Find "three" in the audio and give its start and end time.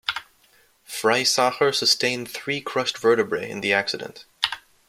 2.27-2.59